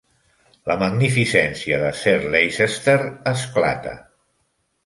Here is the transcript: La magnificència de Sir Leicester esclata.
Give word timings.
La 0.71 0.77
magnificència 0.83 1.79
de 1.83 1.91
Sir 2.01 2.15
Leicester 2.37 2.97
esclata. 3.33 3.95